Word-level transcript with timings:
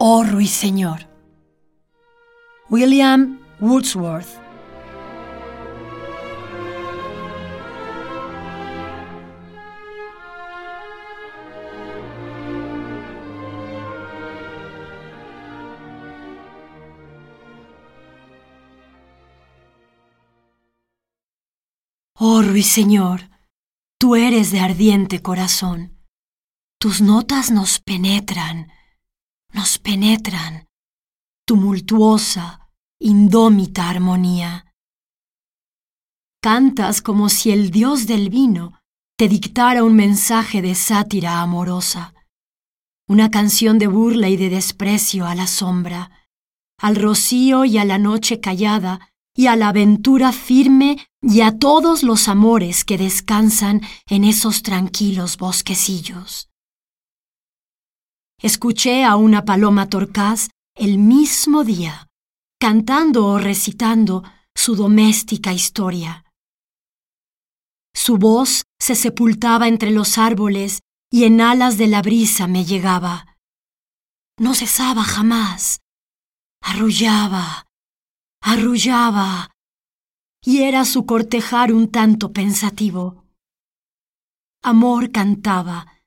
Oh 0.00 0.22
ruiseñor. 0.22 1.08
William 2.70 3.40
Wordsworth. 3.58 4.28
Oh 22.14 22.42
ruiseñor, 22.42 23.30
tú 23.98 24.14
eres 24.14 24.52
de 24.52 24.60
ardiente 24.60 25.22
corazón. 25.22 25.98
Tus 26.78 27.00
notas 27.00 27.50
nos 27.50 27.80
penetran, 27.80 28.70
nos 29.52 29.78
penetran. 29.78 30.66
Tumultuosa, 31.46 32.68
indómita 33.00 33.88
armonía. 33.88 34.74
Cantas 36.42 37.02
como 37.02 37.28
si 37.28 37.50
el 37.50 37.70
dios 37.70 38.06
del 38.06 38.30
vino 38.30 38.80
te 39.16 39.28
dictara 39.28 39.82
un 39.82 39.96
mensaje 39.96 40.62
de 40.62 40.74
sátira 40.74 41.40
amorosa, 41.40 42.14
una 43.08 43.30
canción 43.30 43.78
de 43.78 43.88
burla 43.88 44.28
y 44.28 44.36
de 44.36 44.48
desprecio 44.48 45.26
a 45.26 45.34
la 45.34 45.46
sombra, 45.46 46.10
al 46.78 46.94
rocío 46.94 47.64
y 47.64 47.78
a 47.78 47.84
la 47.84 47.98
noche 47.98 48.40
callada 48.40 49.12
y 49.34 49.46
a 49.46 49.56
la 49.56 49.68
aventura 49.68 50.32
firme 50.32 51.08
y 51.20 51.40
a 51.40 51.58
todos 51.58 52.02
los 52.02 52.28
amores 52.28 52.84
que 52.84 52.98
descansan 52.98 53.80
en 54.06 54.24
esos 54.24 54.62
tranquilos 54.62 55.36
bosquecillos. 55.38 56.48
Escuché 58.40 59.02
a 59.02 59.16
una 59.16 59.44
paloma 59.44 59.88
torcaz 59.88 60.48
el 60.76 60.98
mismo 60.98 61.64
día, 61.64 62.06
cantando 62.60 63.26
o 63.26 63.38
recitando 63.38 64.22
su 64.54 64.76
doméstica 64.76 65.52
historia. 65.52 66.24
Su 67.92 68.16
voz 68.16 68.62
se 68.78 68.94
sepultaba 68.94 69.66
entre 69.66 69.90
los 69.90 70.18
árboles 70.18 70.82
y 71.10 71.24
en 71.24 71.40
alas 71.40 71.78
de 71.78 71.88
la 71.88 72.00
brisa 72.00 72.46
me 72.46 72.64
llegaba. 72.64 73.36
No 74.38 74.54
cesaba 74.54 75.02
jamás. 75.02 75.80
Arrullaba, 76.62 77.66
arrullaba, 78.40 79.50
y 80.44 80.62
era 80.62 80.84
su 80.84 81.06
cortejar 81.06 81.72
un 81.72 81.90
tanto 81.90 82.32
pensativo. 82.32 83.24
Amor 84.62 85.10
cantaba, 85.10 85.97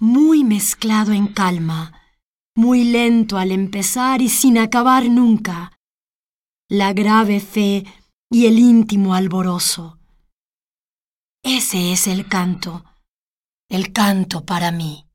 muy 0.00 0.44
mezclado 0.44 1.12
en 1.12 1.28
calma, 1.28 1.92
muy 2.56 2.84
lento 2.84 3.38
al 3.38 3.52
empezar 3.52 4.22
y 4.22 4.28
sin 4.28 4.58
acabar 4.58 5.08
nunca, 5.08 5.78
la 6.68 6.92
grave 6.92 7.40
fe 7.40 7.84
y 8.30 8.46
el 8.46 8.58
íntimo 8.58 9.14
alborozo. 9.14 9.98
Ese 11.42 11.92
es 11.92 12.06
el 12.06 12.28
canto, 12.28 12.84
el 13.68 13.92
canto 13.92 14.44
para 14.44 14.72
mí. 14.72 15.09